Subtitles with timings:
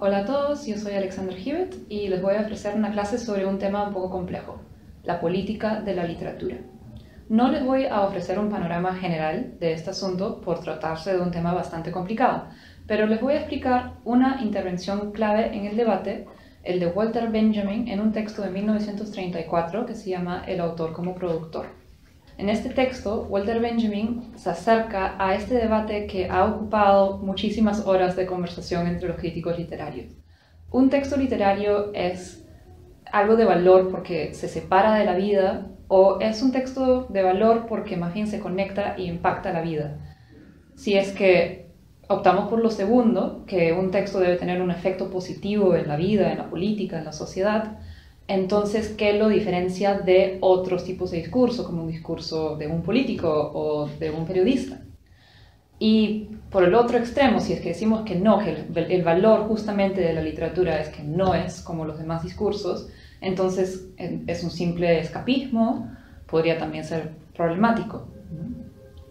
[0.00, 3.44] Hola a todos, yo soy Alexander Hewitt y les voy a ofrecer una clase sobre
[3.44, 4.60] un tema un poco complejo,
[5.02, 6.58] la política de la literatura.
[7.28, 11.32] No les voy a ofrecer un panorama general de este asunto por tratarse de un
[11.32, 12.44] tema bastante complicado,
[12.86, 16.28] pero les voy a explicar una intervención clave en el debate,
[16.62, 21.16] el de Walter Benjamin, en un texto de 1934 que se llama El autor como
[21.16, 21.66] productor.
[22.38, 28.14] En este texto, Walter Benjamin se acerca a este debate que ha ocupado muchísimas horas
[28.14, 30.12] de conversación entre los críticos literarios.
[30.70, 32.46] Un texto literario es
[33.10, 37.66] algo de valor porque se separa de la vida o es un texto de valor
[37.68, 39.98] porque más bien se conecta y impacta la vida.
[40.76, 41.72] Si es que
[42.08, 46.30] optamos por lo segundo, que un texto debe tener un efecto positivo en la vida,
[46.30, 47.80] en la política, en la sociedad,
[48.28, 53.30] entonces, ¿qué lo diferencia de otros tipos de discurso, como un discurso de un político
[53.30, 54.82] o de un periodista?
[55.78, 60.02] Y por el otro extremo, si es que decimos que no, que el, valor justamente
[60.02, 62.88] de la literatura es que no es como los demás discursos,
[63.22, 65.90] entonces es un simple escapismo,
[66.26, 68.08] podría también ser problemático.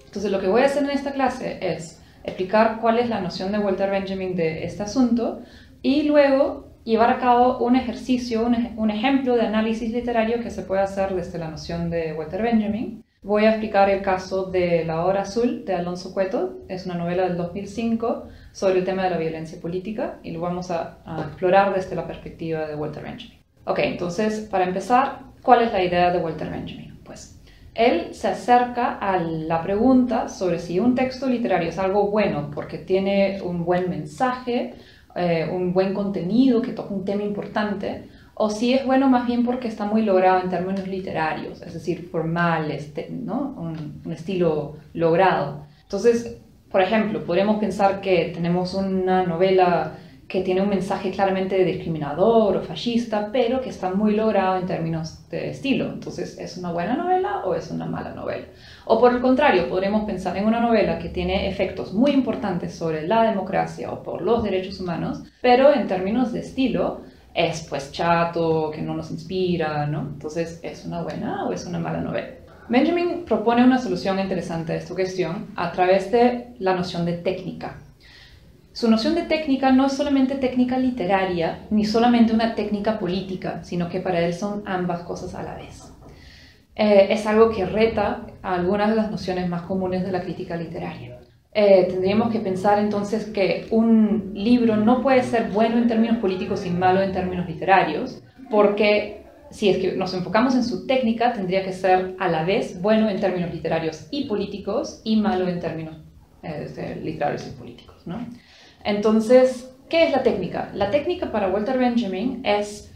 [0.06, 3.52] Entonces lo que voy a hacer en esta clase es explicar cuál es la noción
[3.52, 5.40] de Walter Benjamin de este asunto
[5.82, 10.82] y luego llevar a cabo un ejercicio, un, ejemplo de análisis literario que se puede
[10.82, 13.04] hacer desde la noción de Walter Benjamin.
[13.24, 17.24] Voy a explicar el caso de La Hora Azul de Alonso Cueto, es una novela
[17.24, 21.76] del 2005 sobre el tema de la violencia política y lo vamos a, a explorar
[21.76, 23.38] desde la perspectiva de Walter Benjamin.
[23.66, 27.02] Ok, entonces, para empezar, ¿cuál es la idea de Walter Benjamin?
[27.04, 27.38] Pues
[27.78, 32.78] él se acerca a la pregunta sobre si un texto literario es algo bueno porque
[32.78, 34.74] tiene un buen mensaje,
[35.18, 39.44] eh, un buen contenido que toca un tema importante, o si es bueno más bien
[39.44, 42.72] porque está muy logrado en términos literarios, es decir, formal,
[43.10, 43.56] ¿no?
[43.58, 45.66] un, un estilo logrado.
[45.84, 46.38] Entonces,
[46.72, 49.94] por ejemplo, podemos pensar que tenemos una novela
[50.28, 55.30] que tiene un mensaje claramente discriminador o fascista, pero que está muy logrado en términos
[55.30, 55.86] de estilo.
[55.86, 58.46] Entonces, ¿es una buena novela o es una mala novela?
[58.86, 63.08] O por el contrario, podremos pensar en una novela que tiene efectos muy importantes sobre
[63.08, 67.02] la democracia o por los derechos humanos, pero en términos de estilo
[67.34, 70.02] es pues chato, que no nos inspira, ¿no?
[70.02, 72.28] Entonces, ¿es una buena o es una mala novela?
[72.68, 77.78] Benjamin propone una solución interesante a esta cuestión a través de la noción de técnica.
[78.78, 83.90] Su noción de técnica no es solamente técnica literaria, ni solamente una técnica política, sino
[83.90, 85.92] que para él son ambas cosas a la vez.
[86.76, 90.56] Eh, es algo que reta a algunas de las nociones más comunes de la crítica
[90.58, 91.18] literaria.
[91.54, 96.64] Eh, tendríamos que pensar entonces que un libro no puede ser bueno en términos políticos
[96.64, 98.22] y malo en términos literarios,
[98.52, 102.80] porque si es que nos enfocamos en su técnica, tendría que ser a la vez
[102.80, 105.98] bueno en términos literarios y políticos y malo en términos
[106.44, 108.04] eh, literarios y políticos.
[108.06, 108.20] ¿no?
[108.88, 110.72] Entonces, ¿qué es la técnica?
[110.74, 112.90] La técnica para Walter Benjamin es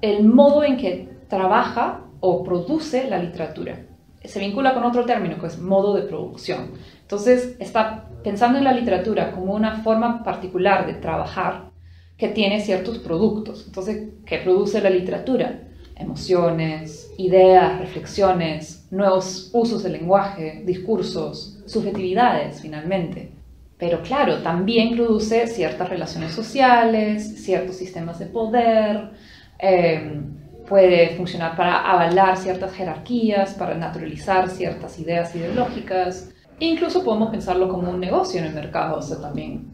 [0.00, 3.84] el modo en que trabaja o produce la literatura.
[4.24, 6.70] Se vincula con otro término que es modo de producción.
[7.02, 11.72] Entonces, está pensando en la literatura como una forma particular de trabajar
[12.16, 13.64] que tiene ciertos productos.
[13.66, 15.68] Entonces, ¿qué produce la literatura?
[15.94, 23.37] Emociones, ideas, reflexiones, nuevos usos del lenguaje, discursos, subjetividades, finalmente.
[23.78, 29.10] Pero claro, también produce ciertas relaciones sociales, ciertos sistemas de poder,
[29.58, 36.30] em, puede funcionar para avalar ciertas jerarquías, para naturalizar ciertas ideas ideológicas.
[36.60, 39.70] incluso podemos pensarlo como un negocio en el mercado, o sea, también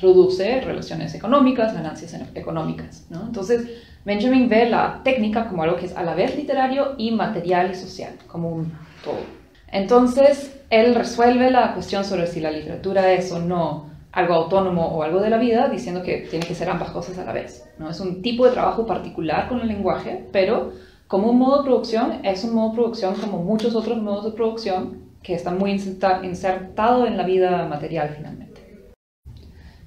[0.00, 3.04] produce relaciones económicas, ganancias económicas.
[3.10, 3.22] ¿no?
[3.26, 3.68] Entonces,
[4.04, 7.74] Benjamin ve la técnica como algo que es a la vez literario y material y
[7.74, 8.72] social, como un
[9.04, 9.39] todo.
[9.72, 15.02] Entonces, él resuelve la cuestión sobre si la literatura es o no algo autónomo o
[15.02, 17.64] algo de la vida, diciendo que tiene que ser ambas cosas a la vez.
[17.78, 17.90] ¿no?
[17.90, 20.72] Es un tipo de trabajo particular con el lenguaje, pero
[21.06, 24.32] como un modo de producción, es un modo de producción como muchos otros modos de
[24.32, 28.50] producción que está muy insertado en la vida material finalmente.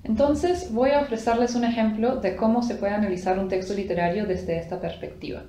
[0.04, 4.58] Entonces, voy a ofrecerles un ejemplo de cómo se puede analizar un texto literario desde
[4.58, 5.44] esta perspectiva.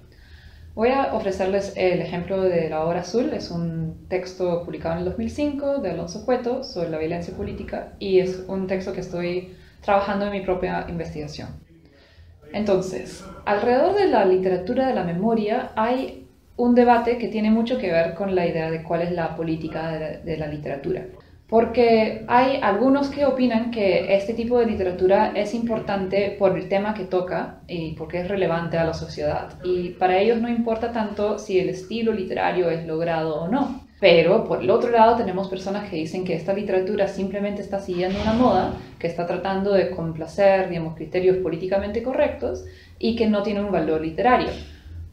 [0.75, 3.31] Voy a ofrecerles el ejemplo de La Hora Azul.
[3.33, 8.19] Es un texto publicado en el 2005 de Alonso Cueto sobre la violencia política y
[8.19, 11.51] es un texto que estoy trabajando en mi propia investigación.
[12.53, 16.27] Entonces, alrededor de la literatura de la memoria hay
[16.57, 19.93] un debate que tiene mucho que ver con la idea de cuál es la política
[19.93, 21.07] de la, literatura
[21.49, 26.95] porque hay algunos que opinan que este tipo de literatura es importante por el tema
[26.95, 29.53] que toca y porque es relevante a la sociedad.
[29.63, 33.85] Y para ellos no importa tanto si el estilo literario es logrado o no.
[34.01, 38.21] Pero por el otro lado tenemos personas que dicen que esta literatura simplemente está siguiendo
[38.21, 42.65] una moda, que está tratando de complacer, digamos, criterios políticamente correctos
[42.99, 44.51] y que no tiene un valor literario.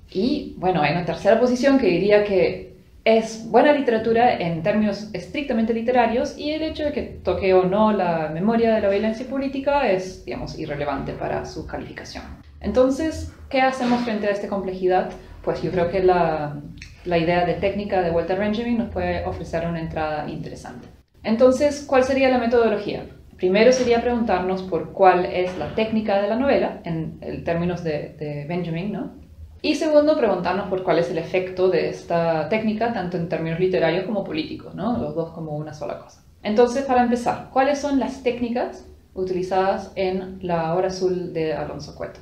[0.09, 2.70] Y bueno, hay una tercera posición que diría que
[3.03, 7.91] es buena literatura en términos estrictamente literarios y el hecho de que toque o no
[7.91, 12.23] la memoria de la violencia política es, digamos, irrelevante para su calificación.
[12.59, 15.09] Entonces, ¿qué hacemos frente a esta complejidad?
[15.43, 16.61] Pues yo creo que la,
[17.05, 20.87] la idea de técnica de Walter Benjamin nos puede ofrecer una entrada interesante.
[21.23, 23.05] Entonces, ¿cuál sería la metodología?
[23.37, 28.45] Primero sería preguntarnos por cuál es la técnica de la novela, en, términos de, de
[28.47, 29.20] Benjamin, ¿no?
[29.63, 34.05] Y segundo, preguntarnos por cuál es el efecto de esta técnica, tanto en términos literarios
[34.05, 34.97] como políticos, ¿no?
[34.97, 36.23] los dos como una sola cosa.
[36.41, 42.19] Entonces, para empezar, ¿cuáles son las técnicas utilizadas en la hora azul de Alonso Cueto?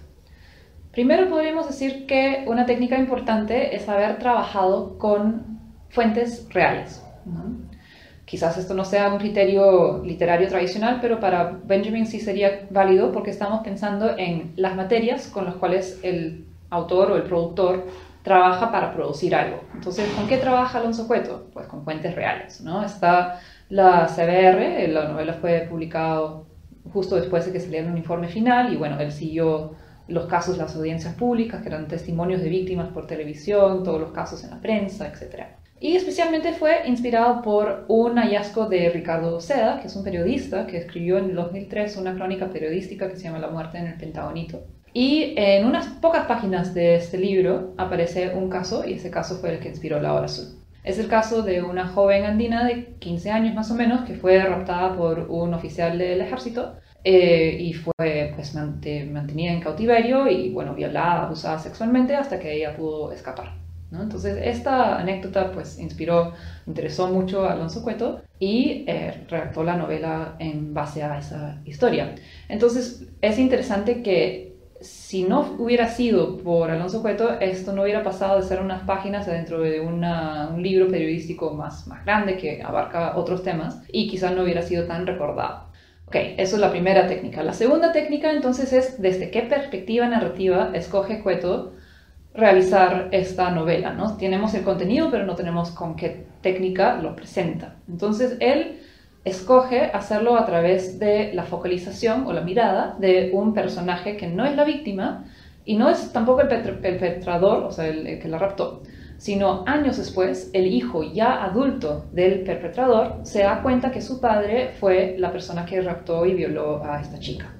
[0.91, 5.59] Primero podríamos decir que una técnica importante es haber trabajado con
[5.89, 7.01] fuentes reales.
[8.25, 13.31] Quizás esto no sea un criterio literario tradicional, pero para Benjamin sí sería válido porque
[13.31, 17.85] estamos pensando en las materias con las cuales el autor o el productor
[18.23, 19.61] trabaja para producir algo.
[19.73, 21.47] Entonces, ¿con qué trabaja Alonso Cueto?
[21.53, 22.83] Pues con fuentes reales, ¿no?
[22.83, 23.39] Está
[23.69, 26.41] la CBR, la novela fue publicada
[26.91, 29.75] justo después de que saliera el informe final y bueno, él siguió
[30.07, 34.43] los casos, las audiencias públicas, que eran testimonios de víctimas por televisión, todos los casos
[34.43, 35.43] en la prensa, etc.
[35.79, 40.77] Y especialmente fue inspirado por un hallazgo de Ricardo Seda, que es un periodista que
[40.77, 44.63] escribió en el 2003 una crónica periodística que se llama La muerte en el Pentagonito.
[44.93, 49.53] Y en unas pocas páginas de este libro aparece un caso, y ese caso fue
[49.53, 50.59] el que inspiró La Hora Azul.
[50.83, 54.43] Es el caso de una joven andina de 15 años más o menos que fue
[54.43, 60.73] raptada por un oficial del ejército eh, y fue pues, mantenida en cautiverio y bueno,
[60.73, 63.53] violada, abusada sexualmente hasta que ella pudo escapar.
[63.91, 64.03] ¿no?
[64.03, 66.33] Entonces esta anécdota pues inspiró,
[66.65, 72.15] interesó mucho a Alonso Cueto y eh, redactó la novela en base a esa historia.
[72.47, 78.39] Entonces es interesante que si no hubiera sido por Alonso Cueto, esto no hubiera pasado
[78.39, 80.01] de ser unas páginas dentro de un
[80.61, 85.05] libro periodístico más, más grande que abarca otros temas y quizás no hubiera sido tan
[85.05, 85.69] recordado.
[86.07, 87.43] Ok, eso es la primera técnica.
[87.43, 91.73] La segunda técnica entonces es desde qué perspectiva narrativa escoge Cueto
[92.33, 94.17] realizar esta novela, ¿no?
[94.17, 97.75] Tenemos el contenido, pero no tenemos con qué técnica lo presenta.
[97.87, 98.78] Entonces él
[99.25, 104.45] escoge hacerlo a través de la focalización o la mirada de un personaje que no
[104.45, 105.25] es la víctima
[105.65, 108.81] y no es tampoco el perpetrador, o sea, el, que la raptó,
[109.17, 114.71] sino años después, el hijo ya adulto del perpetrador se da cuenta que su padre
[114.79, 117.58] fue la persona que raptó y violó a esta chica.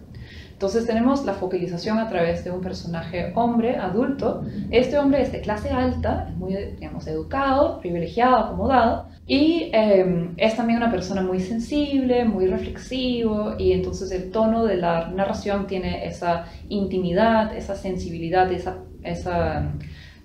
[0.60, 4.44] Entonces tenemos la focalización a través de un personaje hombre, adulto.
[4.72, 10.80] Este hombre es de clase alta, muy, digamos, educado, privilegiado, acomodado, y em, es también
[10.80, 16.48] una persona muy sensible, muy reflexivo, y entonces el tono de la narración tiene esa
[16.68, 19.72] intimidad, esa sensibilidad, esa, esa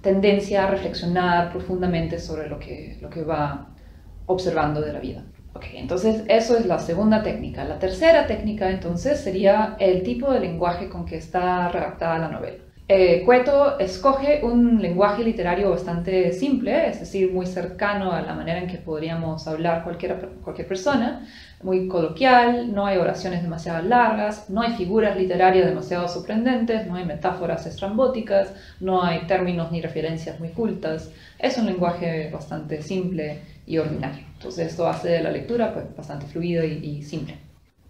[0.01, 3.69] tendencia a reflexionar profundamente sobre lo que, lo que va
[4.27, 5.23] observando de la vida.
[5.55, 7.65] Ok, entonces eso es la segunda técnica.
[7.65, 12.59] La tercera técnica entonces sería el tipo de lenguaje con que está redactada la novela.
[12.87, 18.59] Eh, Cueto escoge un lenguaje literario bastante simple, es decir, muy cercano a la manera
[18.59, 21.27] en que podríamos hablar cualquier, cualquier persona,
[21.63, 27.07] muy coloquial, no hay oraciones demasiado largas, no hay figuras literarias demasiado sorprendentes, no hay
[27.07, 33.79] metáforas estrambóticas, no hay términos ni referencias muy cultas, es un lenguaje bastante simple y
[33.79, 34.34] ordinario.
[34.45, 37.39] Entonces esto hace de la lectura pues, bastante fluida y, simple.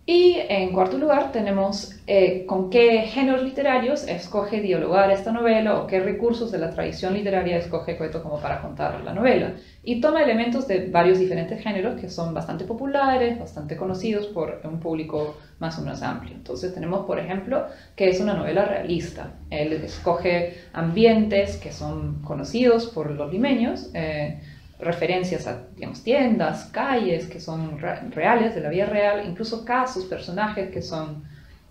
[0.06, 5.88] Y en cuarto lugar tenemos eh, con qué géneros literarios escoge dialogar esta novela o
[5.88, 9.54] qué recursos de la tradición literaria escoge Cueto como para contar la novela.
[9.82, 14.78] Y toma elementos de varios diferentes géneros que son bastante populares, bastante conocidos por un
[14.78, 16.36] público más o menos amplio.
[16.36, 19.32] Entonces tenemos, por ejemplo, que es una novela realista.
[19.50, 23.90] Él escoge ambientes que son conocidos por los limeños.
[23.92, 24.38] Eh,
[24.78, 30.70] referencias a digamos, tiendas, calles que son reales, de la vida real, incluso casos, personajes
[30.70, 31.24] que son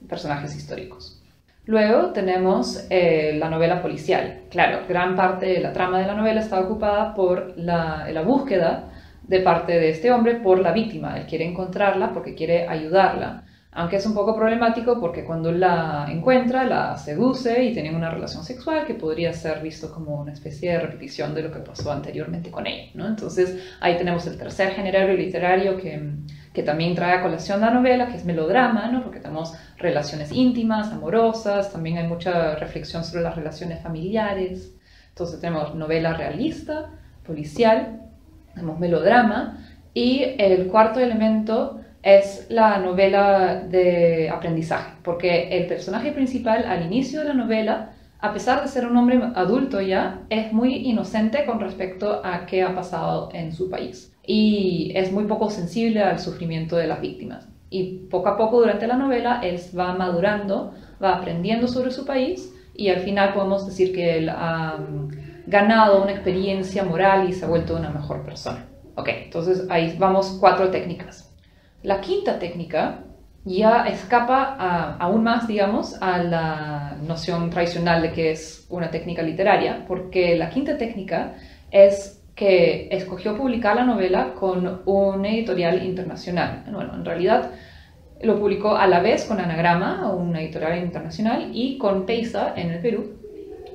[0.07, 1.19] personajes históricos.
[1.65, 4.41] Luego tenemos eh, la novela policial.
[4.49, 8.91] Claro, gran parte de la trama de la novela está ocupada por la, la búsqueda
[9.23, 11.17] de parte de este hombre por la víctima.
[11.17, 13.43] Él quiere encontrarla porque quiere ayudarla
[13.75, 18.43] aunque es un poco problemático porque cuando la encuentra la seduce y tienen una relación
[18.43, 22.51] sexual que podría ser visto como una especie de repetición de lo que pasó anteriormente
[22.51, 22.91] con ella.
[22.93, 23.07] ¿no?
[23.07, 26.01] Entonces ahí tenemos el tercer género literario que,
[26.53, 29.03] que, también trae a colación la novela, que es melodrama, ¿no?
[29.03, 34.75] porque tenemos relaciones íntimas, amorosas, también hay mucha reflexión sobre las relaciones familiares.
[35.09, 36.91] Entonces tenemos novela realista,
[37.25, 38.01] policial,
[38.53, 39.59] digamos, melodrama.
[39.95, 47.21] Y el cuarto elemento es la novela de aprendizaje, porque el personaje principal al inicio
[47.21, 51.61] de la novela, a pesar de ser un hombre adulto ya, es muy inocente con
[51.61, 56.75] respecto a qué ha pasado en su país y es muy poco sensible al sufrimiento
[56.75, 57.47] de las víctimas.
[57.69, 62.53] Y poco a poco durante la novela él va madurando, va aprendiendo sobre su país
[62.75, 67.45] y al final podemos decir que él ha mm, ganado una experiencia moral y se
[67.45, 68.65] ha vuelto una mejor persona.
[68.95, 71.22] Ok, entonces ahí vamos cuatro técnicas.
[71.83, 73.03] La quinta técnica
[73.45, 79.83] ya escapa aún más, digamos, a la noción tradicional de que es una técnica literaria,
[79.85, 81.35] porque la quinta técnica
[81.69, 86.63] es que escogió publicar la novela con un editorial internacional.
[86.71, 87.51] Bueno, en realidad
[88.21, 92.79] lo publicó a la vez con Anagrama, una editorial internacional, y con Peisa en el
[92.79, 93.22] Perú,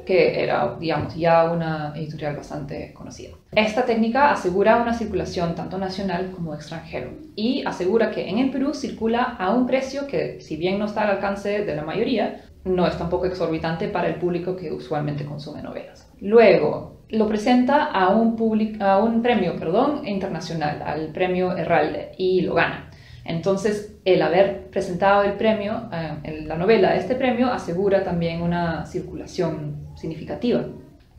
[0.09, 3.37] que era, digamos, ya una editorial bastante conocida.
[3.53, 8.73] Esta técnica asegura una circulación tanto nacional como extranjero y asegura que en el Perú
[8.73, 12.87] circula a un precio que, si bien no está al alcance de la mayoría, no
[12.87, 16.11] es tampoco exorbitante para el público que usualmente consume novelas.
[16.23, 18.35] Luego, lo presenta a un,
[18.81, 22.88] a un premio perdón, internacional, al premio Herralde, y lo gana.
[23.25, 29.89] Entonces, el haber presentado el premio, eh, la novela, este premio, asegura también una circulación
[29.97, 30.65] significativa.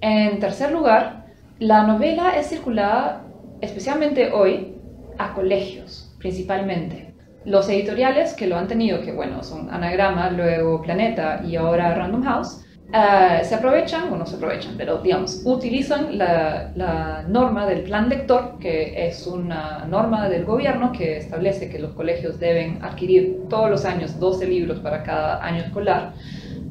[0.02, 1.26] En tercer lugar,
[1.60, 3.26] la novela es circulada,
[3.62, 4.76] especialmente hoy,
[5.18, 7.14] a colegios, principalmente.
[7.46, 12.24] Los editoriales que lo han tenido, que bueno, son Anagrama, luego Planeta y ahora Random
[12.24, 18.10] House, eh, se aprovechan, o no se aprovechan, pero digamos, utilizan la, norma del plan
[18.10, 23.70] lector, que es una norma del gobierno que establece que los colegios deben adquirir todos
[23.70, 26.14] los años 12 libros para cada año escolar,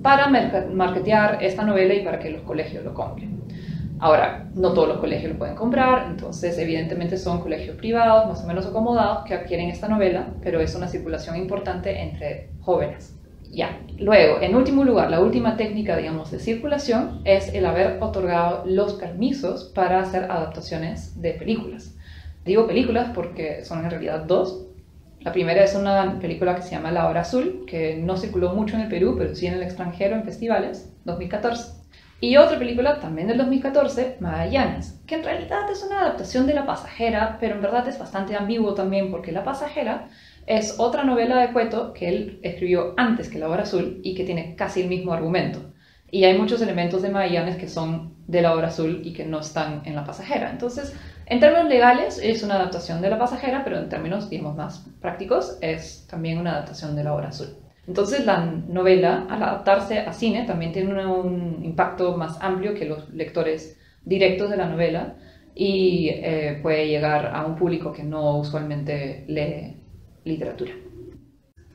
[0.03, 3.39] para marketear esta novela y para que los colegios lo compren.
[4.01, 8.47] Ahora, no todos los colegios lo pueden comprar, entonces evidentemente son colegios privados, más o
[8.47, 13.18] menos acomodados, que adquieren esta novela, pero es una circulación importante entre jóvenes.
[13.51, 13.81] Ya.
[13.99, 18.95] Luego, en último lugar, la última técnica, digamos, de circulación es el haber otorgado los
[18.95, 21.97] permisos para hacer adaptaciones de películas.
[22.45, 24.67] Digo películas porque son en realidad dos.
[25.21, 28.77] La primera es una película que se llama La Hora Azul, que no circuló mucho
[28.77, 31.78] en el Perú, pero sí en el extranjero en festivales, 2014.
[32.21, 36.67] Y otra película también del 2014, Magallanes, que en realidad es una adaptación de La
[36.67, 40.09] Pasajera, pero en verdad es bastante ambiguo también porque La Pasajera
[40.45, 44.25] es otra novela de Cueto que él escribió antes que La Hora Azul y que
[44.25, 45.61] tiene casi el mismo argumento.
[46.11, 49.39] Y hay muchos elementos de Magallanes que son de La Hora Azul y que no
[49.39, 50.51] están en La Pasajera.
[50.51, 50.97] Entonces,
[51.27, 55.57] en términos legales es una adaptación de La Pasajera, pero en términos, digamos, más prácticos
[55.61, 57.68] es también una adaptación de La Hora Azul.
[57.89, 63.09] Entonces, la novela, al adaptarse a cine, también tiene un, impacto más amplio que los
[63.15, 65.17] lectores directos de la novela
[65.55, 69.79] y eh, puede llegar a un público que no usualmente lee
[70.25, 70.73] literatura.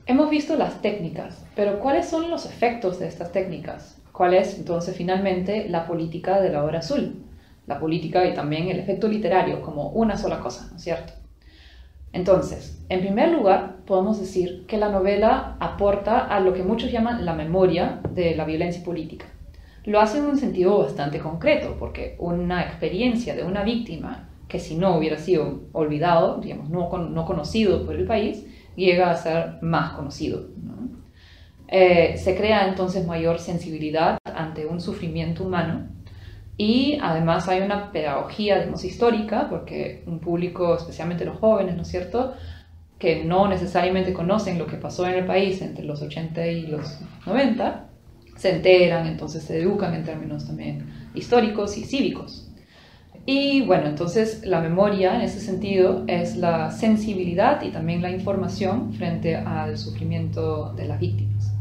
[0.06, 4.00] Hemos visto las técnicas, pero ¿cuáles son los efectos de estas técnicas?
[4.12, 7.24] ¿Cuál es entonces finalmente la política de la obra azul?
[7.66, 11.23] La política y también el efecto literario como una sola cosa, ¿no es cierto?
[12.14, 17.26] Entonces, en primer lugar, podemos decir que la novela aporta a lo que muchos llaman
[17.26, 19.26] la memoria de la violencia política.
[19.84, 24.76] Lo hace en un sentido bastante concreto, porque una experiencia de una víctima que si
[24.76, 29.94] no hubiera sido olvidado, digamos, no, no conocido por el país, llega a ser más
[29.94, 30.46] conocido.
[31.66, 35.88] Eh, se crea entonces mayor sensibilidad ante un sufrimiento humano
[36.56, 41.88] y además hay una pedagogía, digamos, histórica, porque un público, especialmente los jóvenes, ¿no es
[41.88, 42.34] cierto?,
[42.98, 47.00] que no necesariamente conocen lo que pasó en el país entre los 80 y los
[47.26, 47.90] 90,
[48.36, 52.48] se enteran, entonces se educan en términos también históricos y cívicos.
[53.26, 58.92] Y bueno, entonces la memoria en ese sentido es la sensibilidad y también la información
[58.92, 61.52] frente al sufrimiento de las víctimas.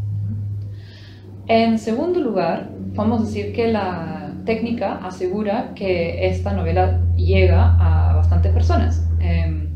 [1.47, 8.51] En segundo lugar, podemos decir que la técnica asegura que esta novela llega a bastantes
[8.51, 9.05] personas.
[9.19, 9.73] Em,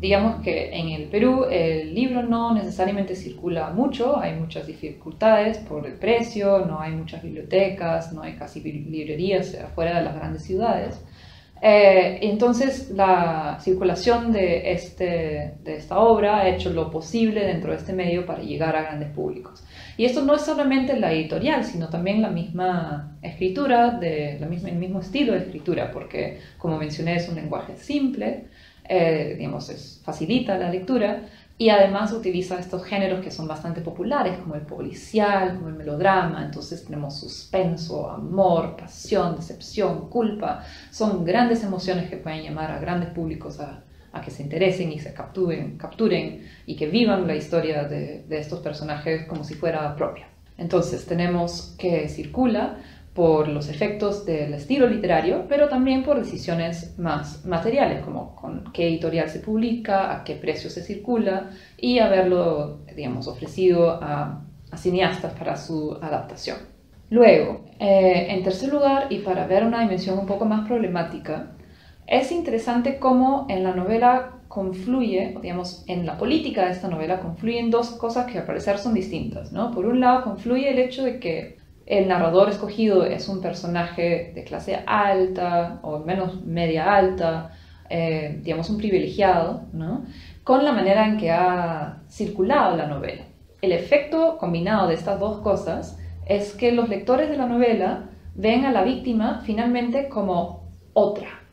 [0.00, 5.86] digamos que en el Perú el libro no necesariamente circula mucho, hay muchas dificultades por
[5.86, 11.00] el precio, no hay muchas bibliotecas, no hay casi librerías afuera de las grandes ciudades.
[11.62, 17.78] Eh, entonces, la circulación de, este, de esta obra ha hecho lo posible dentro de
[17.78, 19.64] este medio para llegar a grandes públicos.
[19.96, 24.70] Y esto no es solamente la editorial, sino también la misma escritura, de, la misma,
[24.70, 28.46] el mismo estilo de escritura, porque, como mencioné, es un lenguaje simple,
[28.88, 31.22] eh, digamos, es, facilita la lectura,
[31.56, 36.44] Y además utiliza estos géneros que son bastante populares, como el policial, como el melodrama.
[36.44, 40.64] Entonces tenemos suspenso, amor, pasión, decepción, culpa.
[40.90, 43.83] Son grandes emociones que pueden llamar a grandes públicos a,
[44.20, 48.60] que se interesen y se capturen, capturen y que vivan la historia de, de estos
[48.60, 50.28] personajes como si fuera propia.
[50.56, 52.78] Entonces tenemos que circula
[53.14, 58.88] por los efectos del estilo literario, pero también por decisiones más materiales, como con qué
[58.88, 64.40] editorial se publica, a qué precio se circula y haberlo, digamos, ofrecido a,
[64.76, 66.56] cineastas para su adaptación.
[67.08, 71.52] Luego, eh, en tercer lugar, y para ver una dimensión un poco más problemática,
[72.06, 77.70] es interesante cómo en la novela confluye, digamos, en la política de esta novela confluyen
[77.70, 79.72] dos cosas que al parecer son distintas, ¿no?
[79.72, 84.44] Por un lado, confluye el hecho de que el narrador escogido es un personaje de
[84.44, 87.50] clase alta o menos media alta,
[87.90, 90.04] eh, digamos un privilegiado, ¿no?
[90.44, 93.22] con la manera en que ha circulado la novela.
[93.62, 98.64] El efecto combinado de estas dos cosas es que los lectores de la novela ven
[98.66, 101.43] a la víctima finalmente como otra.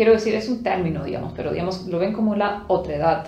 [0.00, 3.26] Quiero decir, es un término, digamos, pero digamos, lo ven como la otredad.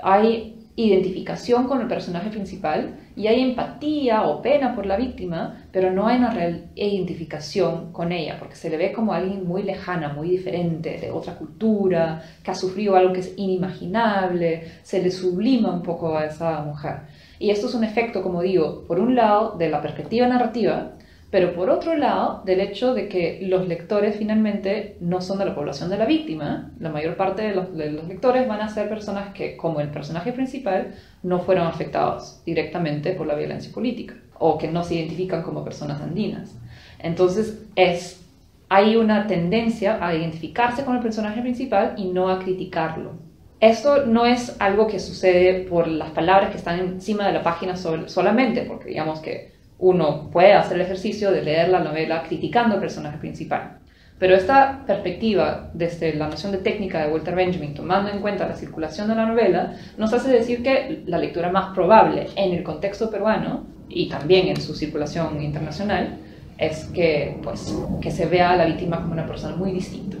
[0.00, 5.90] Hay identificación con el personaje principal y hay empatía o pena por la víctima, pero
[5.90, 10.14] no hay una real identificación con ella, porque se le ve como alguien muy lejana,
[10.14, 15.70] muy diferente, de otra cultura, que ha sufrido algo que es inimaginable, se le sublima
[15.70, 17.00] un poco a esa mujer.
[17.38, 20.92] Y esto es un efecto, como digo, por un lado de la perspectiva narrativa,
[21.30, 25.56] pero por otro lado, del hecho de que los lectores finalmente no son de la
[25.56, 29.56] población de la víctima, la mayor parte de los, lectores van a ser personas que,
[29.56, 34.84] como el personaje principal, no fueron afectados directamente por la violencia política o que no
[34.84, 36.54] se identifican como personas andinas.
[37.00, 38.24] Entonces, es,
[38.68, 43.14] hay una tendencia a identificarse con el personaje principal y no a criticarlo.
[43.58, 47.74] Esto no es algo que sucede por las palabras que están encima de la página
[47.76, 52.80] solamente, porque digamos que uno puede hacer el ejercicio de leer la novela criticando al
[52.80, 53.78] personaje principal.
[54.18, 58.54] Pero esta perspectiva desde la noción de técnica de Walter Benjamin, tomando en cuenta la
[58.54, 63.10] circulación de la novela, nos hace decir que la lectura más probable en el contexto
[63.10, 66.16] peruano y también en su circulación internacional
[66.56, 70.16] es que, pues, que se vea a la víctima como una persona muy distinta.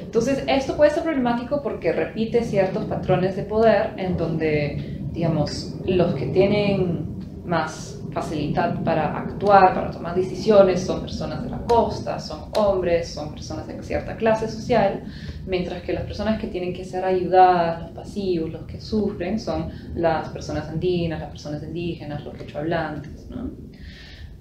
[0.00, 6.14] Entonces, esto puede ser problemático porque repite ciertos patrones de poder en donde, digamos, los
[6.14, 7.06] que tienen
[7.44, 13.32] más facilidad para actuar, para tomar decisiones, son personas de la costa, son hombres, son
[13.32, 15.04] personas de cierta clase social,
[15.46, 19.70] mientras que las personas que tienen que ser ayudadas, los pasivos, los que sufren, son
[19.94, 23.26] las personas andinas, las personas indígenas, los hablantes.
[23.30, 23.50] ¿no?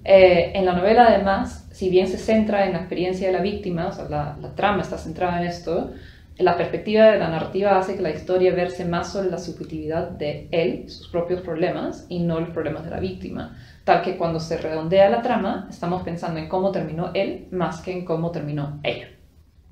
[0.04, 3.88] Eh, en la novela, además, si bien se centra en la experiencia de la víctima,
[3.88, 5.92] o sea, la trama está centrada en esto,
[6.42, 10.48] la perspectiva de la narrativa hace que la historia verse más sobre la subjetividad de
[10.52, 13.58] él, sus propios problemas, y no los problemas de la víctima.
[13.84, 17.92] Tal que cuando se redondea la trama, estamos pensando en cómo terminó él más que
[17.92, 19.08] en cómo terminó ella.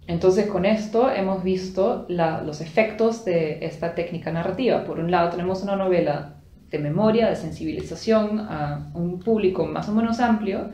[0.08, 4.84] Entonces, con esto hemos visto los efectos de esta técnica narrativa.
[4.84, 6.38] Por un lado, tenemos una novela
[6.72, 10.72] de memoria, de sensibilización a un público más o menos amplio,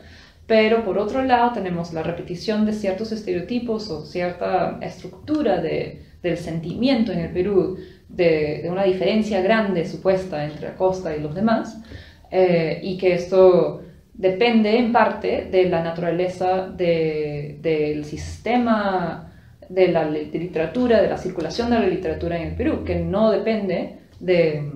[0.47, 7.11] pero por otro lado tenemos la repetición de ciertos estereotipos o cierta estructura del sentimiento
[7.11, 7.77] en el Perú,
[8.09, 11.81] de, una diferencia grande supuesta entre la costa y los demás,
[12.29, 13.81] eh, y que esto
[14.13, 19.31] depende en parte de la naturaleza del sistema
[19.67, 23.97] de la literatura, de la circulación de la literatura en el Perú, que no depende
[24.19, 24.71] de,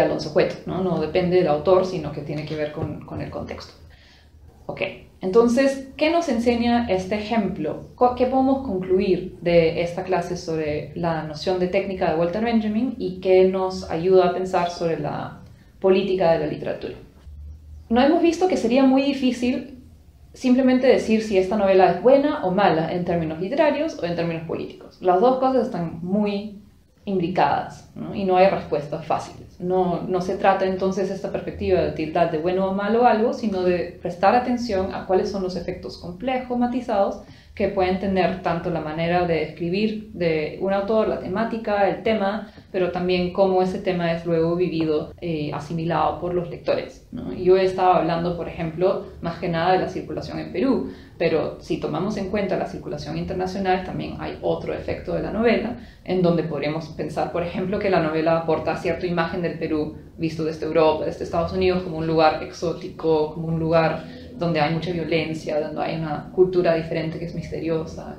[0.00, 0.82] Alonso Cueto, ¿no?
[0.82, 3.81] no depende del autor, sino que tiene que ver con el contexto.
[4.72, 4.80] Ok,
[5.20, 7.88] entonces, ¿qué nos enseña este ejemplo?
[8.16, 13.20] ¿Qué podemos concluir de esta clase sobre la noción de técnica de Walter Benjamin y
[13.20, 15.40] qué nos ayuda a pensar sobre la
[15.78, 16.94] política de la literatura?
[17.90, 19.76] No hemos visto que sería muy difícil
[20.32, 24.44] simplemente decir si esta novela es buena o mala en términos literarios o en términos
[24.46, 24.96] políticos.
[25.02, 26.61] Las dos cosas están muy
[27.04, 29.58] imbricadas y no hay respuestas fáciles.
[29.60, 33.62] No, no se trata entonces esta perspectiva de tildar de bueno o malo algo, sino
[33.62, 37.22] de prestar atención a cuáles son los efectos complejos, matizados,
[37.54, 42.50] que pueden tener tanto la manera de escribir de un autor, la temática, el tema,
[42.70, 47.06] pero también cómo ese tema es luego vivido, eh, asimilado por los lectores.
[47.36, 51.60] Yo he estado hablando, por ejemplo, más que nada de la circulación en Perú, pero
[51.60, 56.22] si tomamos en cuenta la circulación internacional, también hay otro efecto de la novela, en
[56.22, 60.64] donde podríamos pensar, por ejemplo, que la novela aporta cierta imagen del Perú visto desde
[60.64, 64.04] Europa, desde Estados Unidos, como un lugar exótico, como un lugar
[64.38, 68.16] donde hay mucha violencia, donde hay una cultura diferente que es misteriosa.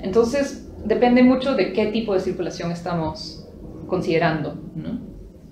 [0.00, 3.46] Entonces, depende mucho de qué tipo de circulación estamos
[3.86, 4.58] considerando.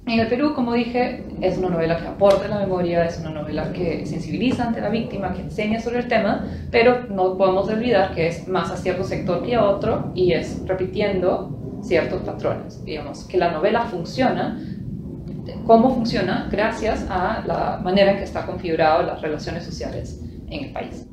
[0.06, 3.72] En el Perú, como dije, es una novela que aporta la memoria, es una novela
[3.72, 8.26] que sensibiliza ante la víctima, que enseña sobre el tema, pero no podemos olvidar que
[8.26, 12.84] es más a cierto sector que a otro y es repitiendo ciertos patrones.
[12.84, 14.58] Digamos, que la novela funciona,
[15.70, 20.72] cómo funciona gracias a la manera en que está configurado las relaciones sociales en el
[20.72, 21.06] país.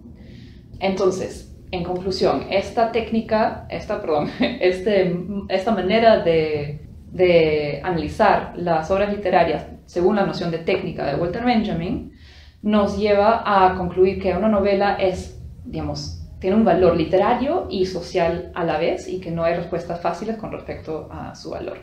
[0.79, 5.15] Entonces, en conclusión, esta técnica, esta, perdón, este,
[5.49, 11.45] esta manera de, de analizar las obras literarias según la noción de técnica de Walter
[11.45, 12.13] Benjamin
[12.63, 18.51] nos lleva a concluir que una novela es, digamos, tiene un valor literario y social
[18.55, 21.77] a la vez y que no hay respuestas fáciles con respecto a su valor.